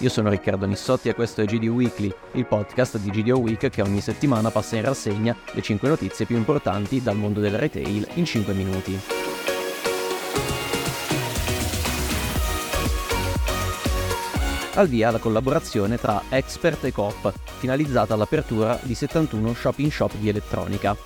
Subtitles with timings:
[0.00, 3.82] io sono Riccardo Nissotti e questo è GD Weekly, il podcast di GDO Week che
[3.82, 8.24] ogni settimana passa in rassegna le 5 notizie più importanti dal mondo del retail in
[8.24, 9.00] 5 minuti.
[14.74, 20.14] Al via la collaborazione tra Expert e Coop, finalizzata all'apertura di 71 shop in shop
[20.14, 20.96] di elettronica.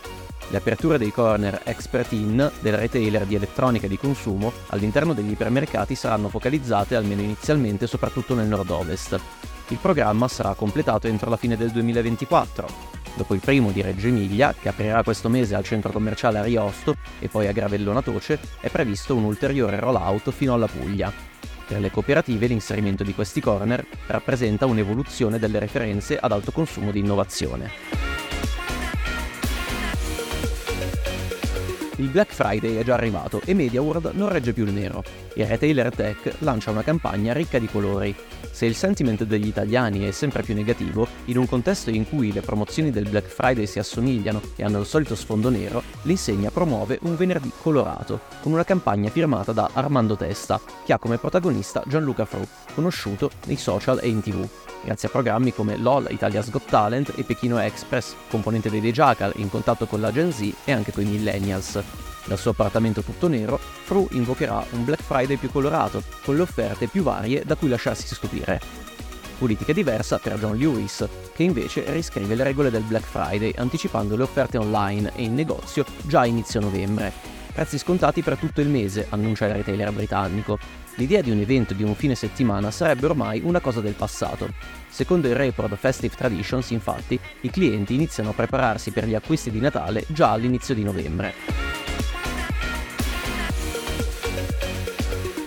[0.51, 5.95] Le aperture dei corner Expert In del retailer di elettronica di consumo all'interno degli ipermercati
[5.95, 9.18] saranno focalizzate almeno inizialmente soprattutto nel nord-ovest.
[9.68, 12.93] Il programma sarà completato entro la fine del 2024.
[13.17, 17.29] Dopo il primo di Reggio Emilia, che aprirà questo mese al centro commerciale Ariosto e
[17.29, 21.13] poi a Gravellona Toce, è previsto un ulteriore rollout fino alla Puglia.
[21.67, 26.99] Per le cooperative l'inserimento di questi corner rappresenta un'evoluzione delle referenze ad alto consumo di
[26.99, 27.71] innovazione.
[32.05, 35.03] Il Black Friday è già arrivato e MediaWorld non regge più il nero.
[35.36, 38.15] Il retailer tech lancia una campagna ricca di colori.
[38.51, 42.42] Se il sentiment degli italiani è sempre più negativo, in un contesto in cui le
[42.42, 47.17] promozioni del Black Friday si assomigliano e hanno il solito sfondo nero, l'insegna promuove un
[47.17, 52.47] venerdì colorato, con una campagna firmata da Armando Testa, che ha come protagonista Gianluca Fru,
[52.75, 54.47] conosciuto nei social e in tv
[54.85, 59.33] grazie a programmi come LOL, Italia's Got Talent e Pechino Express, componente dei The Jackal
[59.37, 61.83] in contatto con la Gen Z e anche con i millennials.
[62.27, 66.87] Dal suo appartamento tutto nero, Fru invocherà un Black Friday più colorato, con le offerte
[66.87, 68.61] più varie da cui lasciarsi stupire.
[69.39, 74.23] Politica diversa per John Lewis, che invece riscrive le regole del Black Friday anticipando le
[74.23, 77.34] offerte online e in negozio già a inizio novembre.
[77.55, 80.59] Prezzi scontati per tutto il mese, annuncia il retailer britannico,
[80.97, 84.53] L'idea di un evento di un fine settimana sarebbe ormai una cosa del passato.
[84.89, 89.59] Secondo il report Festive Traditions, infatti, i clienti iniziano a prepararsi per gli acquisti di
[89.59, 91.35] Natale già all'inizio di novembre.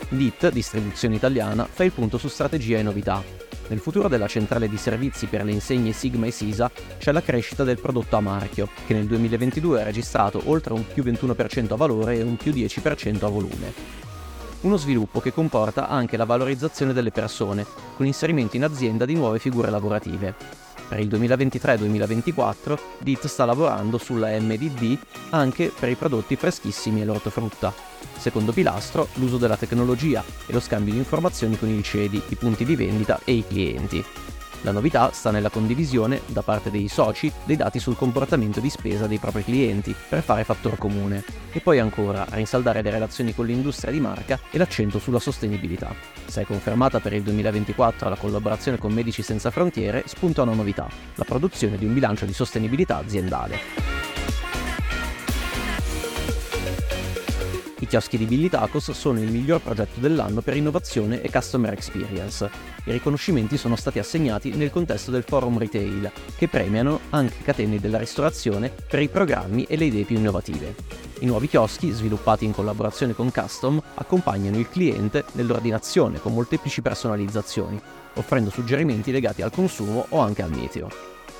[0.09, 3.46] DIT, distribuzione italiana, fa il punto su strategia e novità.
[3.69, 7.63] Nel futuro della centrale di servizi per le insegne Sigma e Sisa c'è la crescita
[7.63, 12.17] del prodotto a marchio, che nel 2022 ha registrato oltre un più 21% a valore
[12.17, 14.05] e un più 10% a volume
[14.61, 19.39] uno sviluppo che comporta anche la valorizzazione delle persone, con inserimento in azienda di nuove
[19.39, 20.66] figure lavorative.
[20.87, 24.97] Per il 2023-2024 DIT sta lavorando sulla MDD
[25.31, 27.73] anche per i prodotti freschissimi e l'ortofrutta.
[28.17, 32.65] Secondo pilastro, l'uso della tecnologia e lo scambio di informazioni con i cedi, i punti
[32.65, 34.03] di vendita e i clienti.
[34.61, 39.07] La novità sta nella condivisione, da parte dei soci, dei dati sul comportamento di spesa
[39.07, 41.23] dei propri clienti, per fare fattor comune.
[41.51, 45.93] E poi ancora, rinsaldare le relazioni con l'industria di marca e l'accento sulla sostenibilità.
[46.25, 50.87] Se è confermata per il 2024 la collaborazione con Medici Senza Frontiere, spunta una novità,
[51.15, 53.86] la produzione di un bilancio di sostenibilità aziendale.
[57.87, 62.49] I chioschi di Billy Tacos sono il miglior progetto dell'anno per innovazione e customer experience.
[62.83, 67.97] I riconoscimenti sono stati assegnati nel contesto del forum retail, che premiano anche catene della
[67.97, 70.75] ristorazione per i programmi e le idee più innovative.
[71.19, 77.79] I nuovi chioschi, sviluppati in collaborazione con Custom, accompagnano il cliente nell'ordinazione con molteplici personalizzazioni,
[78.15, 80.89] offrendo suggerimenti legati al consumo o anche al meteo.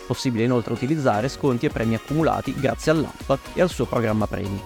[0.07, 4.61] Possibile inoltre utilizzare sconti e premi accumulati grazie all'app e al suo programma premi.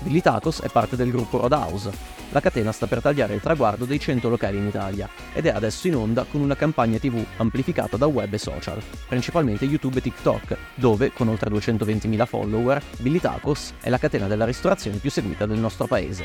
[0.00, 2.18] Billy Tacos è parte del gruppo Roadhouse.
[2.30, 5.88] La catena sta per tagliare il traguardo dei 100 locali in Italia ed è adesso
[5.88, 10.56] in onda con una campagna TV amplificata da web e social, principalmente YouTube e TikTok,
[10.74, 15.58] dove, con oltre 220.000 follower, Billy Tacos è la catena della ristorazione più seguita del
[15.58, 16.24] nostro paese.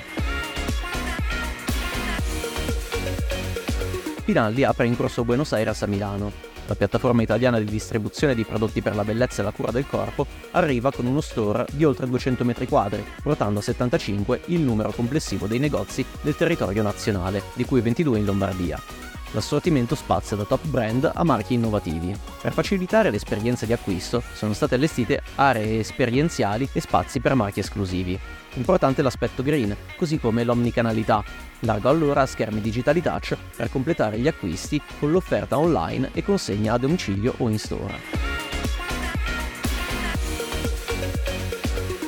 [4.23, 8.81] Pinaldi apre in corso Buenos Aires a Milano la piattaforma italiana di distribuzione di prodotti
[8.81, 12.43] per la bellezza e la cura del corpo, arriva con uno store di oltre 200
[12.43, 17.81] metri quadri, portando a 75 il numero complessivo dei negozi del territorio nazionale, di cui
[17.81, 19.04] 22 in Lombardia.
[19.35, 22.17] L'assortimento spazia da top brand a marchi innovativi.
[22.41, 28.17] Per facilitare l'esperienza di acquisto sono state allestite aree esperienziali e spazi per marchi esclusivi.
[28.53, 31.21] Importante l'aspetto green, così come l'omnicanalità.
[31.59, 36.71] Largo allora a schermi digitali touch per completare gli acquisti con l'offerta online e consegna
[36.71, 37.99] a domicilio o in store.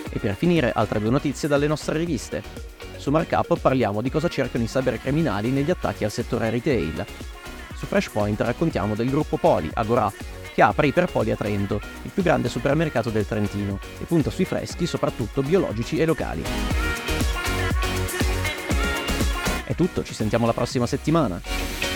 [0.09, 2.76] E per finire altre due notizie dalle nostre riviste.
[3.07, 7.05] Su Markup parliamo di cosa cercano i cybercriminali negli attacchi al settore retail.
[7.73, 10.11] Su Freshpoint raccontiamo del gruppo Poli, Agora,
[10.53, 14.85] che apre Iperpoli a Trento, il più grande supermercato del Trentino, e punta sui freschi
[14.85, 16.43] soprattutto biologici e locali.
[19.63, 21.86] È tutto, ci sentiamo la prossima settimana.